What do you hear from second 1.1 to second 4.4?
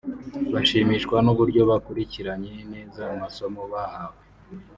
n’uburyo bakurikiranye neza amasomo bahawe